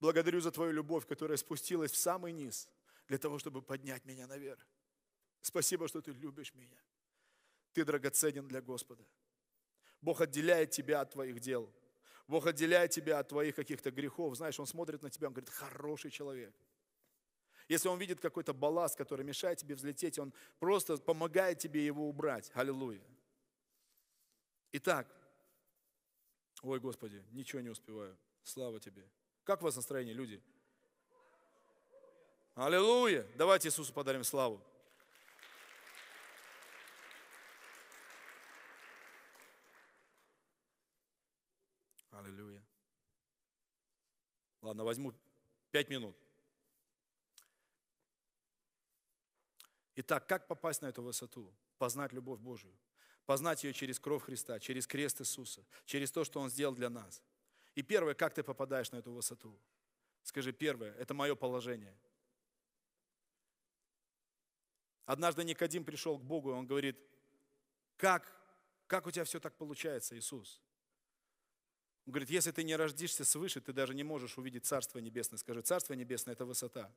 [0.00, 2.68] Благодарю за Твою любовь, которая спустилась в самый низ,
[3.08, 4.66] для того, чтобы поднять меня наверх.
[5.42, 6.80] Спасибо, что Ты любишь меня.
[7.74, 9.06] Ты драгоценен для Господа.
[10.00, 11.70] Бог отделяет тебя от твоих дел.
[12.26, 14.36] Бог отделяет тебя от твоих каких-то грехов.
[14.36, 16.54] Знаешь, Он смотрит на тебя, Он говорит, хороший человек.
[17.68, 22.50] Если Он видит какой-то балласт, который мешает тебе взлететь, Он просто помогает тебе его убрать.
[22.54, 23.02] Аллилуйя.
[24.72, 25.06] Итак,
[26.62, 28.16] ой, Господи, ничего не успеваю.
[28.42, 29.08] Слава Тебе.
[29.44, 30.42] Как у вас настроение, люди?
[32.54, 33.26] Аллилуйя.
[33.36, 34.62] Давайте Иисусу подарим славу.
[42.12, 42.62] Аллилуйя.
[44.64, 45.12] Ладно, возьму
[45.70, 46.16] пять минут.
[49.96, 51.54] Итак, как попасть на эту высоту?
[51.76, 52.74] Познать любовь Божию.
[53.26, 57.22] Познать ее через кровь Христа, через крест Иисуса, через то, что Он сделал для нас.
[57.74, 59.54] И первое, как ты попадаешь на эту высоту?
[60.22, 61.94] Скажи, первое, это мое положение.
[65.04, 66.98] Однажды Никодим пришел к Богу, и он говорит,
[67.98, 68.32] как,
[68.86, 70.62] как у тебя все так получается, Иисус?
[72.06, 75.38] Он говорит, если ты не рождишься свыше, ты даже не можешь увидеть Царство Небесное.
[75.38, 76.92] Скажи, Царство Небесное– это высота.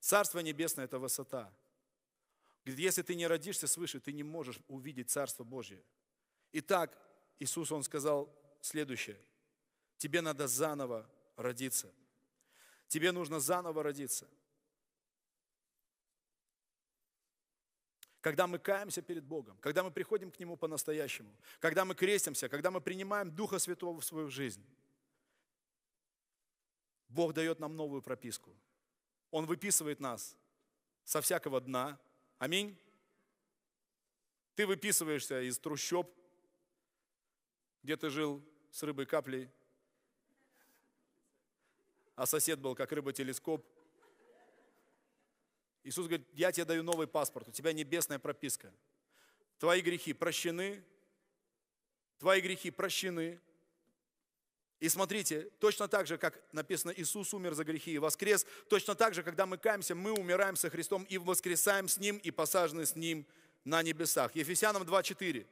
[0.00, 1.52] Царство Небесное– это высота.
[2.64, 5.82] Говорит, если ты не родишься свыше, ты не можешь увидеть Царство Божье.
[6.52, 6.98] Итак,
[7.38, 8.30] Иисус, Он сказал
[8.60, 9.20] следующее.
[9.96, 11.90] Тебе надо заново родиться.
[12.88, 14.28] Тебе нужно заново родиться.
[18.26, 22.72] Когда мы каемся перед Богом, когда мы приходим к Нему по-настоящему, когда мы крестимся, когда
[22.72, 24.66] мы принимаем Духа Святого в свою жизнь,
[27.08, 28.50] Бог дает нам новую прописку.
[29.30, 30.36] Он выписывает нас
[31.04, 32.00] со всякого дна.
[32.38, 32.76] Аминь.
[34.56, 36.12] Ты выписываешься из трущоб,
[37.84, 39.48] где ты жил с рыбой каплей,
[42.16, 43.64] а сосед был как рыба-телескоп–
[45.86, 48.72] Иисус говорит, я тебе даю новый паспорт, у тебя небесная прописка.
[49.60, 50.82] Твои грехи прощены,
[52.18, 53.40] твои грехи прощены.
[54.80, 59.14] И смотрите, точно так же, как написано, Иисус умер за грехи и воскрес, точно так
[59.14, 62.96] же, когда мы каемся, мы умираем со Христом и воскресаем с Ним и посажены с
[62.96, 63.24] Ним
[63.62, 64.34] на небесах.
[64.34, 65.46] Ефесянам 2.4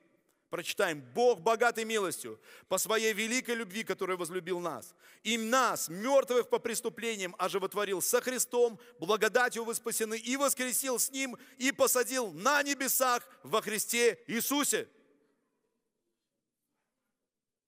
[0.51, 4.95] прочитаем, Бог богатый милостью, по своей великой любви, которой возлюбил нас.
[5.23, 11.37] И нас, мертвых по преступлениям, оживотворил со Христом, благодатью вы спасены, и воскресил с Ним,
[11.59, 14.89] и посадил на небесах во Христе Иисусе.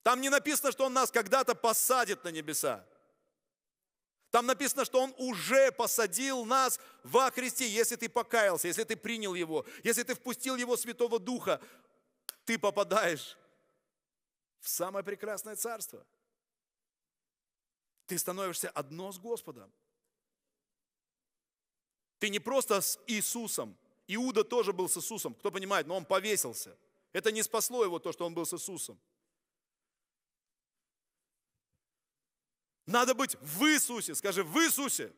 [0.03, 2.87] Там не написано, что Он нас когда-то посадит на небеса.
[4.31, 9.35] Там написано, что Он уже посадил нас во Христе, если ты покаялся, если ты принял
[9.35, 11.61] Его, если ты впустил Его Святого Духа
[12.47, 13.37] ты попадаешь
[14.61, 16.07] в самое прекрасное царство.
[18.07, 19.71] Ты становишься одно с Господом.
[22.21, 23.77] Ты не просто с Иисусом.
[24.07, 25.35] Иуда тоже был с Иисусом.
[25.35, 26.79] Кто понимает, но он повесился.
[27.13, 28.99] Это не спасло его то, что он был с Иисусом.
[32.87, 34.15] Надо быть в Иисусе.
[34.15, 35.13] Скажи, в Иисусе.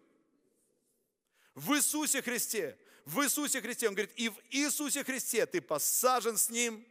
[1.55, 2.79] В Иисусе Христе.
[3.05, 3.89] В Иисусе Христе.
[3.89, 6.87] Он говорит, и в Иисусе Христе ты посажен с Ним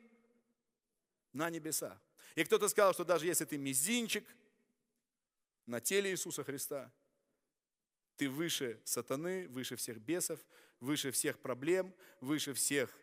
[1.37, 1.99] на небеса.
[2.35, 4.25] И кто-то сказал, что даже если ты мизинчик
[5.65, 6.91] на теле Иисуса Христа,
[8.17, 10.39] ты выше сатаны, выше всех бесов,
[10.79, 12.93] выше всех проблем, выше всех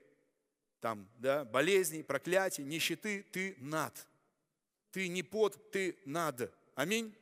[0.81, 4.07] там, да, болезней, проклятий, нищеты, ты над.
[4.91, 6.53] Ты не под, ты над.
[6.75, 7.17] Аминь.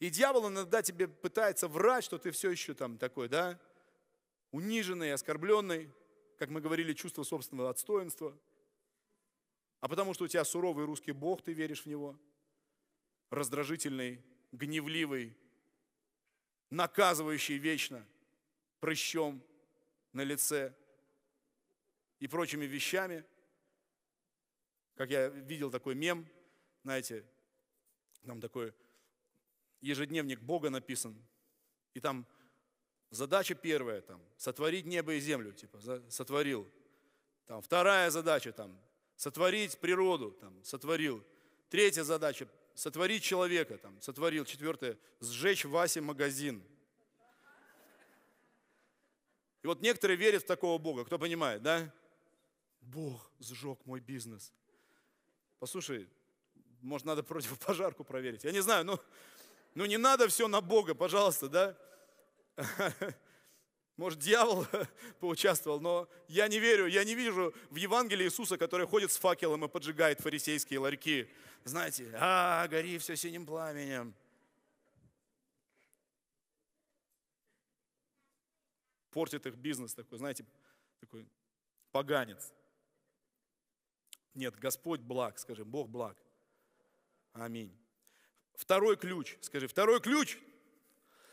[0.00, 3.60] И дьявол иногда тебе пытается врать, что ты все еще там такой, да,
[4.50, 5.90] униженный, оскорбленный,
[6.38, 8.36] как мы говорили, чувство собственного отстоинства.
[9.80, 12.18] А потому что у тебя суровый русский Бог, ты веришь в Него,
[13.30, 15.36] раздражительный, гневливый,
[16.68, 18.06] наказывающий вечно,
[18.80, 19.42] прыщом
[20.12, 20.74] на лице
[22.18, 23.24] и прочими вещами.
[24.96, 26.28] Как я видел такой мем,
[26.82, 27.24] знаете,
[28.26, 28.74] там такой
[29.80, 31.16] ежедневник Бога написан,
[31.94, 32.26] и там
[33.10, 36.70] задача первая, там, сотворить небо и землю, типа, сотворил.
[37.46, 38.78] Там, вторая задача, там,
[39.20, 41.22] сотворить природу, там, сотворил.
[41.68, 44.46] Третья задача, сотворить человека, там, сотворил.
[44.46, 46.62] Четвертая, сжечь Васе магазин.
[49.62, 51.92] И вот некоторые верят в такого Бога, кто понимает, да?
[52.80, 54.54] Бог сжег мой бизнес.
[55.58, 56.08] Послушай,
[56.80, 58.44] может, надо противопожарку проверить.
[58.44, 58.98] Я не знаю, но
[59.74, 61.76] ну не надо все на Бога, пожалуйста, да?
[64.00, 64.66] Может, дьявол
[65.20, 69.62] поучаствовал, но я не верю, я не вижу в Евангелии Иисуса, который ходит с факелом
[69.66, 71.28] и поджигает фарисейские ларьки.
[71.64, 74.14] Знаете, а, гори все синим пламенем.
[79.10, 80.46] Портит их бизнес такой, знаете,
[81.00, 81.28] такой
[81.92, 82.54] поганец.
[84.32, 86.16] Нет, Господь благ, скажи, Бог благ.
[87.34, 87.78] Аминь.
[88.54, 90.38] Второй ключ, скажи, второй ключ–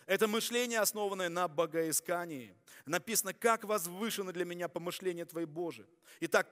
[0.08, 2.56] это мышление, основанное на богоискании.
[2.86, 5.86] Написано, как возвышено для меня помышление Твои Божие.
[6.22, 6.48] Итак,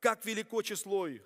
[0.00, 1.22] как велико число их.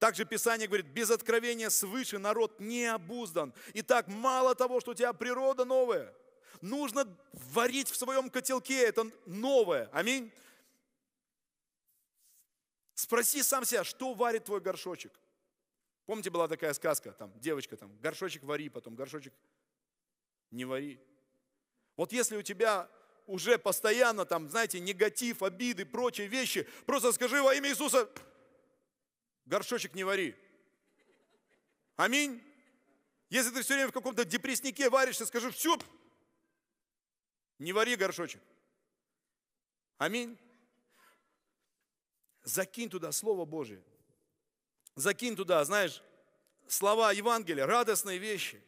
[0.00, 3.54] Также Писание говорит, без откровения свыше народ не обуздан.
[3.74, 6.12] Итак, мало того, что у тебя природа новая,
[6.60, 9.88] нужно варить в своем котелке это новое.
[9.92, 10.32] Аминь.
[12.94, 15.12] Спроси сам себя, что варит твой горшочек?
[16.04, 19.32] Помните, была такая сказка, там, девочка, там, горшочек вари, потом горшочек
[20.50, 21.00] не вари.
[21.96, 22.88] Вот если у тебя
[23.26, 28.08] уже постоянно, там, знаете, негатив, обиды, прочие вещи, просто скажи во имя Иисуса,
[29.44, 30.34] горшочек не вари.
[31.96, 32.42] Аминь.
[33.28, 35.78] Если ты все время в каком-то депресснике варишься, скажи, все,
[37.58, 38.40] не вари горшочек.
[39.98, 40.36] Аминь.
[42.42, 43.82] Закинь туда Слово Божие.
[44.96, 46.02] Закинь туда, знаешь,
[46.66, 48.60] слова Евангелия, радостные вещи.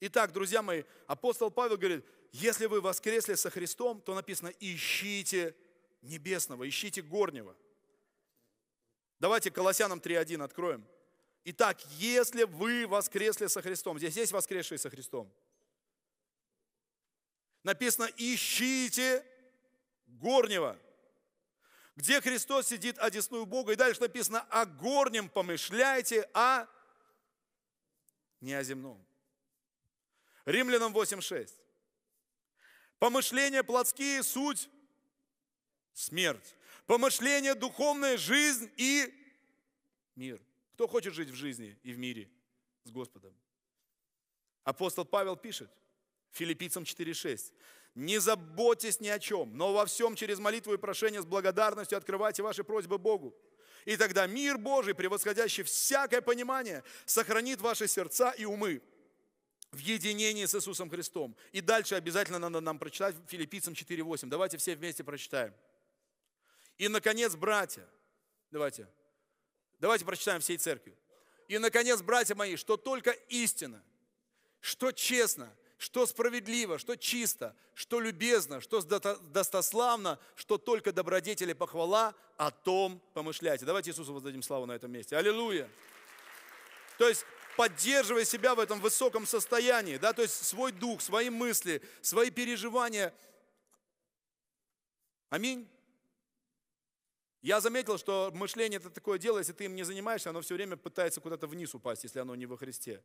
[0.00, 5.54] Итак, друзья мои, апостол Павел говорит, если вы воскресли со Христом, то написано, ищите
[6.02, 7.56] небесного, ищите горнего.
[9.18, 10.86] Давайте Колоссянам 3.1 откроем.
[11.44, 15.32] Итак, если вы воскресли со Христом, здесь есть воскресшие со Христом.
[17.62, 19.24] Написано, ищите
[20.06, 20.78] горнего
[21.96, 23.72] где Христос сидит одесную Бога.
[23.72, 26.68] И дальше написано, о горнем помышляйте, а
[28.40, 29.04] не о земном.
[30.44, 31.50] Римлянам 8.6.
[32.98, 34.70] Помышления плотские– суть
[35.92, 36.56] смерть.
[36.86, 39.12] Помышления духовная– жизнь и
[40.14, 40.40] мир.
[40.74, 42.30] Кто хочет жить в жизни и в мире
[42.84, 43.34] с Господом?
[44.64, 45.70] Апостол Павел пишет,
[46.32, 47.52] Филиппийцам 4.6.
[47.94, 52.42] Не заботьтесь ни о чем, но во всем через молитву и прошение с благодарностью открывайте
[52.42, 53.34] ваши просьбы Богу.
[53.84, 58.82] И тогда мир Божий, превосходящий всякое понимание, сохранит ваши сердца и умы
[59.76, 61.36] в единении с Иисусом Христом.
[61.52, 64.28] И дальше обязательно надо нам прочитать Филиппийцам 4.8.
[64.28, 65.54] Давайте все вместе прочитаем.
[66.78, 67.88] И, наконец, братья,
[68.50, 68.88] давайте,
[69.78, 70.96] давайте прочитаем всей церкви.
[71.48, 73.82] И, наконец, братья мои, что только истина,
[74.60, 82.50] что честно, что справедливо, что чисто, что любезно, что достославно, что только добродетели похвала, о
[82.50, 83.64] том помышляйте.
[83.64, 85.16] Давайте Иисусу воздадим славу на этом месте.
[85.16, 85.70] Аллилуйя.
[86.98, 87.24] То есть
[87.56, 93.12] поддерживая себя в этом высоком состоянии, да, то есть свой дух, свои мысли, свои переживания.
[95.30, 95.68] Аминь.
[97.42, 100.76] Я заметил, что мышление это такое дело, если ты им не занимаешься, оно все время
[100.76, 103.02] пытается куда-то вниз упасть, если оно не во Христе.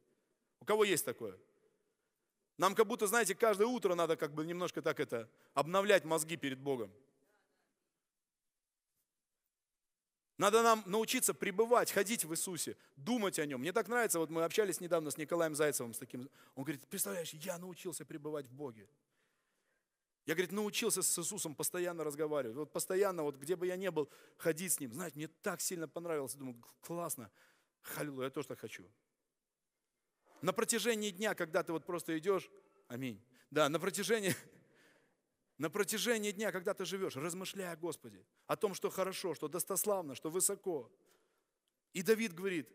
[0.59, 1.37] У кого есть такое?
[2.57, 6.59] Нам как будто, знаете, каждое утро надо как бы немножко так это, обновлять мозги перед
[6.59, 6.91] Богом.
[10.37, 13.61] Надо нам научиться пребывать, ходить в Иисусе, думать о Нем.
[13.61, 17.33] Мне так нравится, вот мы общались недавно с Николаем Зайцевым, с таким, он говорит, представляешь,
[17.33, 18.87] я научился пребывать в Боге.
[20.25, 22.55] Я, говорит, научился с Иисусом постоянно разговаривать.
[22.55, 24.93] Вот постоянно, вот где бы я ни был, ходить с Ним.
[24.93, 26.35] Знаете, мне так сильно понравилось.
[26.35, 27.31] Думаю, классно.
[27.81, 28.85] Халилу, я тоже так хочу
[30.41, 32.49] на протяжении дня, когда ты вот просто идешь,
[32.87, 34.35] аминь, да, на протяжении,
[35.61, 40.15] на протяжении дня, когда ты живешь, размышляя о Господе, о том, что хорошо, что достославно,
[40.15, 40.91] что высоко.
[41.93, 42.67] И Давид говорит,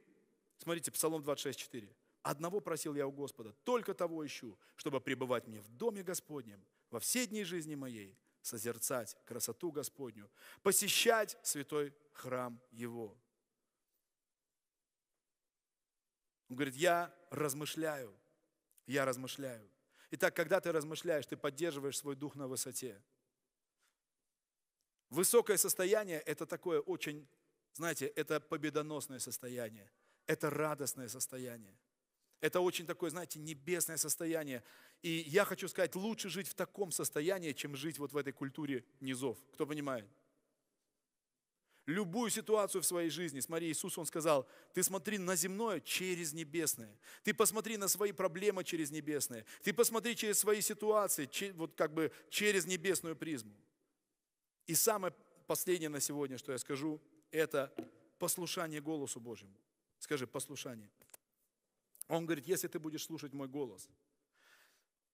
[0.58, 1.92] Смотрите, Псалом 26.4.
[2.22, 7.00] Одного просил я у Господа, только того ищу, чтобы пребывать мне в доме Господнем во
[7.00, 10.30] все дни жизни моей, созерцать красоту Господню,
[10.62, 13.16] посещать святой храм Его.
[16.48, 18.14] Он говорит, я размышляю,
[18.86, 19.68] я размышляю.
[20.10, 23.00] Итак, когда ты размышляешь, ты поддерживаешь свой дух на высоте.
[25.10, 27.28] Высокое состояние– это такое очень,
[27.74, 29.90] знаете, это победоносное состояние,
[30.26, 31.76] это радостное состояние.
[32.40, 34.62] Это очень такое, знаете, небесное состояние.
[35.02, 38.84] И я хочу сказать, лучше жить в таком состоянии, чем жить вот в этой культуре
[39.00, 39.38] низов.
[39.54, 40.06] Кто понимает?
[41.86, 46.98] Любую ситуацию в своей жизни, смотри, Иисус, Он сказал, ты смотри на земное через небесное.
[47.22, 49.44] Ты посмотри на свои проблемы через небесное.
[49.62, 53.54] Ты посмотри через свои ситуации, вот как бы через небесную призму.
[54.66, 55.14] И самое
[55.46, 57.72] последнее на сегодня, что я скажу, это
[58.18, 59.56] послушание голосу Божьему.
[60.00, 60.90] Скажи, послушание.
[62.08, 63.88] Он говорит, если ты будешь слушать мой голос,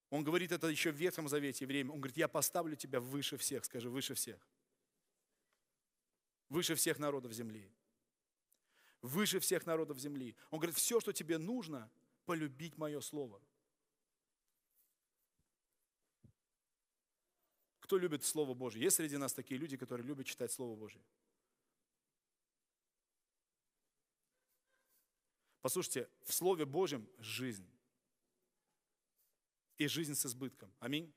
[0.09, 1.93] он говорит это еще в Ветхом Завете время.
[1.93, 3.65] Он говорит, я поставлю тебя выше всех.
[3.65, 4.39] Скажи, выше всех.
[6.49, 7.71] Выше всех народов земли.
[9.01, 10.37] Выше всех народов земли.
[10.51, 11.91] Он говорит, все, что тебе нужно,
[12.25, 13.43] полюбить мое слово.
[17.81, 18.81] Кто любит Слово Божье?
[18.81, 21.03] Есть среди нас такие люди, которые любят читать Слово Божье?
[25.61, 27.69] Послушайте, в Слове Божьем жизнь.
[29.79, 30.73] И жизнь с избытком.
[30.79, 31.13] Аминь.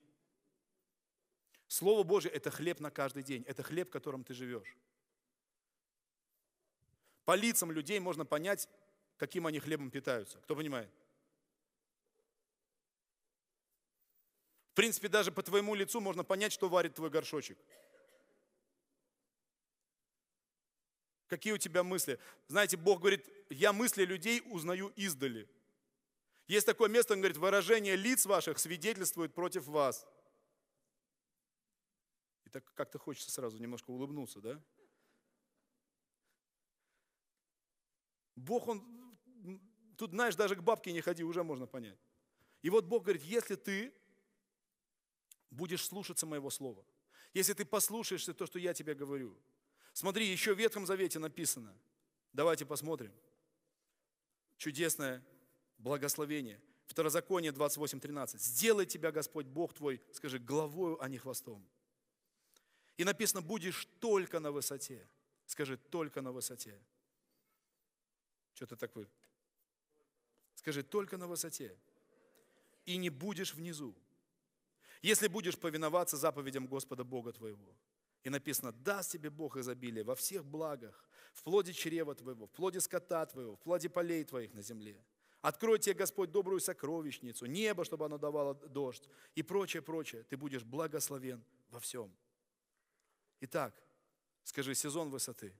[1.68, 3.44] Слово Божье– это хлеб на каждый день.
[3.44, 4.76] Это хлеб, которым ты живешь.
[7.26, 8.70] По лицам людей можно понять,
[9.18, 10.40] каким они хлебом питаются.
[10.40, 10.90] Кто понимает?
[14.72, 17.58] В принципе, даже по твоему лицу можно понять, что варит твой горшочек.
[21.28, 22.20] Какие у тебя мысли?
[22.48, 25.50] Знаете, Бог говорит, я мысли людей узнаю издали.
[26.48, 30.06] Есть такое место, он говорит, выражение лиц ваших свидетельствует против вас.
[32.44, 34.62] И так как-то хочется сразу немножко улыбнуться, да?
[38.36, 38.84] Бог, он,
[39.98, 42.00] тут, знаешь, даже к бабке не ходи, уже можно понять.
[42.62, 43.94] И вот Бог говорит, если ты
[45.52, 46.86] будешь слушаться моего слова,
[47.34, 49.38] если ты послушаешься то, что я тебе говорю,
[49.94, 51.78] смотри, еще в Ветхом Завете написано,
[52.34, 53.14] давайте посмотрим,
[54.58, 55.24] чудесное
[55.78, 56.62] благословение.
[56.88, 58.38] Второзаконие 28.13.
[58.38, 61.68] «Сделай тебя, Господь Бог твой, скажи, главою, а не хвостом».
[62.98, 65.08] И написано, будешь только на высоте.
[65.46, 66.80] Скажи, только на высоте.
[68.56, 69.08] Что ты такой?
[70.56, 71.78] Скажи, только на высоте.
[72.86, 73.95] И не будешь внизу.
[75.01, 77.76] Если будешь повиноваться заповедям Господа Бога твоего.
[78.24, 82.80] И написано, даст тебе Бог изобилие во всех благах, в плоде чрева твоего, в плоде
[82.80, 84.99] скота твоего, в плоде полей твоих на земле.
[85.41, 90.24] Открой тебе Господь добрую сокровищницу, небо, чтобы оно давало дождь и прочее, прочее.
[90.24, 92.12] Ты будешь благословен во всем.
[93.41, 93.80] Итак,
[94.43, 95.53] скажи, сезон высоты.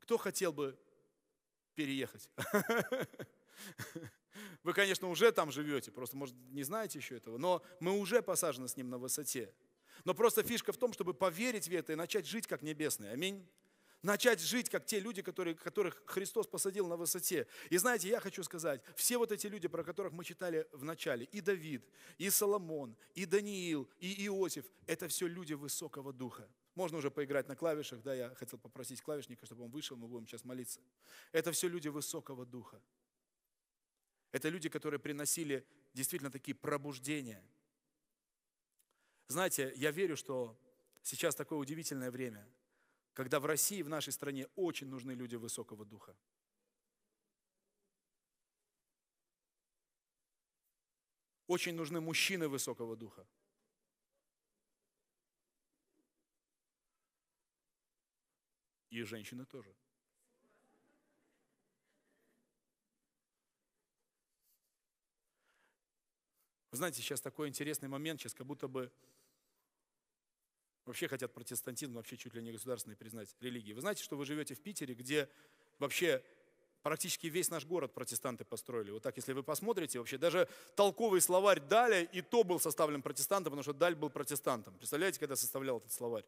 [0.00, 0.78] Кто хотел бы
[1.76, 2.28] переехать?
[4.64, 8.66] Вы, конечно, уже там живете, просто, может, не знаете еще этого, но мы уже посажены
[8.66, 9.54] с ним на высоте.
[10.04, 13.12] Но просто фишка в том, чтобы поверить в это и начать жить как небесный.
[13.12, 13.48] Аминь
[14.06, 17.46] начать жить, как те люди, которые, которых Христос посадил на высоте.
[17.70, 21.26] И знаете, я хочу сказать, все вот эти люди, про которых мы читали в начале,
[21.26, 21.84] и Давид,
[22.16, 26.48] и Соломон, и Даниил, и Иосиф, это все люди высокого духа.
[26.76, 30.28] Можно уже поиграть на клавишах, да, я хотел попросить клавишника, чтобы он вышел, мы будем
[30.28, 30.80] сейчас молиться.
[31.32, 32.80] Это все люди высокого духа.
[34.30, 37.42] Это люди, которые приносили действительно такие пробуждения.
[39.26, 40.56] Знаете, я верю, что
[41.02, 42.48] сейчас такое удивительное время–
[43.16, 46.14] когда в России, в нашей стране очень нужны люди высокого духа.
[51.46, 53.26] Очень нужны мужчины высокого духа.
[58.96, 59.74] И женщины тоже.
[66.70, 68.90] Вы знаете, сейчас такой интересный момент, сейчас как будто бы
[70.86, 73.74] Вообще хотят протестантизм вообще чуть ли не государственной признать религией.
[73.74, 75.28] Вы знаете, что вы живете в Питере, где
[75.80, 76.22] вообще
[76.82, 78.92] практически весь наш город протестанты построили.
[78.92, 83.50] Вот так, если вы посмотрите, вообще даже толковый словарь Даля и то был составлен протестантом,
[83.50, 84.78] потому что Даль был протестантом.
[84.78, 86.24] Представляете, когда составлял этот словарь?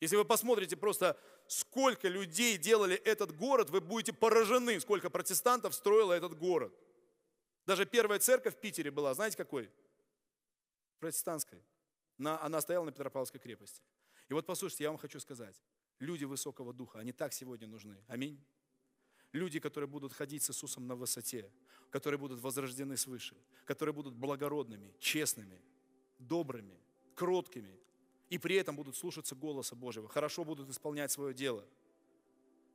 [0.00, 6.12] Если вы посмотрите просто, сколько людей делали этот город, вы будете поражены, сколько протестантов строило
[6.12, 6.74] этот город.
[7.66, 9.70] Даже первая церковь в Питере была, знаете какой?
[10.98, 11.62] Протестантской.
[12.18, 13.82] На, она стояла на Петропавловской крепости.
[14.28, 15.60] И вот послушайте, я вам хочу сказать.
[15.98, 18.02] Люди высокого духа, они так сегодня нужны.
[18.08, 18.42] Аминь.
[19.32, 21.50] Люди, которые будут ходить с Иисусом на высоте,
[21.90, 25.60] которые будут возрождены свыше, которые будут благородными, честными,
[26.18, 26.78] добрыми,
[27.14, 27.80] кроткими,
[28.30, 31.64] и при этом будут слушаться голоса Божьего, хорошо будут исполнять свое дело,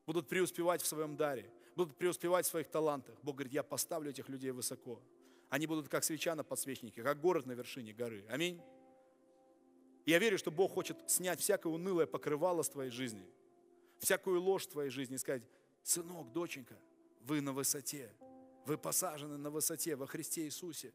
[0.06, 3.18] будут преуспевать в своем даре, будут преуспевать в своих талантах.
[3.24, 5.02] Бог говорит, я поставлю этих людей высоко.
[5.50, 8.26] Они будут как свеча на подсвечнике, как город на вершине горы.
[8.30, 8.62] Аминь.
[10.06, 13.28] Я верю, что Бог хочет снять всякое унылое покрывало с твоей жизни,
[14.00, 15.44] всякую ложь в твоей жизни и сказать,
[15.84, 16.76] сынок, доченька,
[17.22, 18.12] вы на высоте,
[18.66, 20.94] вы посажены на высоте во Христе Иисусе.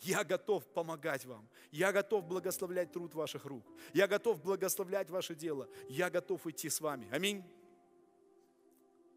[0.00, 1.48] Я готов помогать вам.
[1.70, 3.64] Я готов благословлять труд ваших рук.
[3.92, 5.68] Я готов благословлять ваше дело.
[5.88, 7.08] Я готов идти с вами.
[7.10, 7.42] Аминь.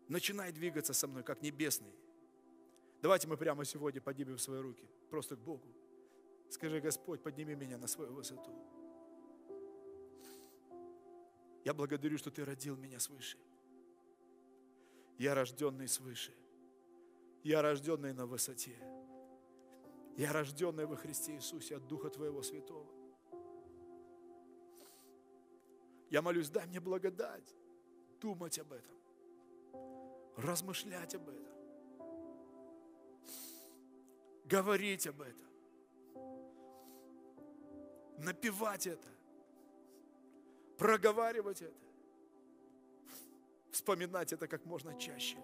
[0.08, 1.94] Начинай двигаться со мной, как небесный.
[3.02, 5.68] Давайте мы прямо сегодня поднимем свои руки, просто к Богу.
[6.50, 8.52] Скажи, Господь, подними меня на свою высоту.
[11.66, 13.38] Я благодарю, что Ты родил меня свыше.
[15.18, 16.34] Я рожденный свыше.
[17.44, 18.76] Я рожденный на высоте.
[20.18, 22.92] Я рожденный во Христе Иисусе от Духа Твоего Святого.
[26.10, 27.54] Я молюсь, дай мне благодать
[28.20, 28.96] думать об этом,
[30.36, 31.54] размышлять об этом,
[34.46, 35.48] говорить об этом,
[38.18, 39.08] напевать это,
[40.80, 41.86] проговаривать это,
[43.70, 45.38] вспоминать это как можно чаще.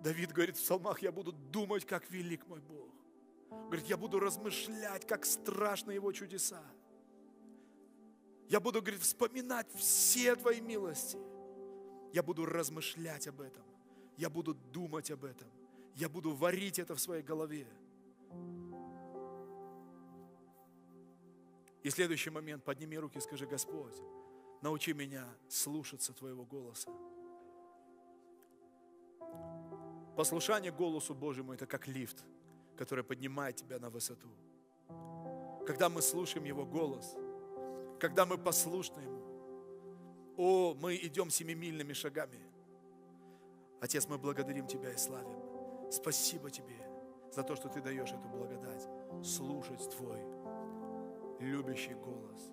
[0.00, 2.88] Давид говорит в псалмах, я буду думать, как велик мой Бог.
[3.66, 6.62] Говорит, я буду размышлять, как страшны Его чудеса.
[8.48, 11.18] Я буду, говорит, вспоминать все Твои милости.
[12.12, 13.62] Я буду размышлять об этом.
[14.16, 15.48] Я буду думать об этом.
[15.94, 17.66] Я буду варить это в своей голове.
[21.82, 23.96] И следующий момент, подними руки и скажи, Господь,
[24.62, 26.90] научи меня слушаться Твоего голоса.
[30.16, 32.24] Послушание голосу Божьему– это как лифт,
[32.76, 34.28] который поднимает тебя на высоту.
[35.66, 37.16] Когда мы слушаем Его голос,
[37.98, 39.20] когда мы послушны Ему,
[40.36, 42.40] о, мы идем семимильными шагами.
[43.80, 45.38] Отец, мы благодарим Тебя и славим.
[45.90, 46.76] Спасибо Тебе
[47.30, 48.88] за то, что Ты даешь эту благодать,
[49.22, 50.20] слушать Твой
[51.40, 52.52] любящий голос.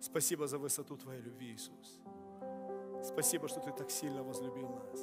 [0.00, 2.00] Спасибо за высоту Твоей любви, Иисус.
[3.02, 5.00] Спасибо, что Ты так сильно возлюбил нас,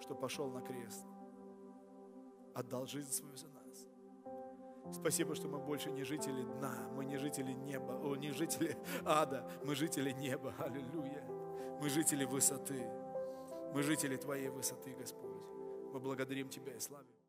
[0.00, 1.06] что пошел на крест
[2.54, 3.86] отдал жизнь свою за нас.
[4.92, 9.50] Спасибо, что мы больше не жители дна, мы не жители неба, о, не жители ада,
[9.64, 11.24] мы жители неба, аллилуйя.
[11.80, 12.88] Мы жители высоты,
[13.74, 15.42] мы жители Твоей высоты, Господь.
[15.92, 17.23] Мы благодарим Тебя и славим.